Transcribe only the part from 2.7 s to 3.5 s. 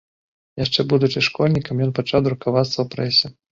ў прэсе.